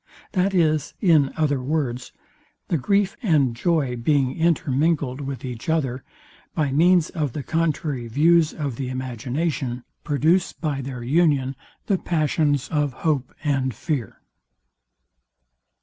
[0.31, 2.11] That is, in other words,
[2.69, 6.03] the grief and joy being intermingled with each other,
[6.55, 12.67] by means of the contrary views of the imagination, produce by their union the passions
[12.69, 14.23] of hope and fear.